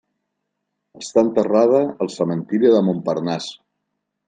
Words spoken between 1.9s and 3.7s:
al cementiri de Montparnasse.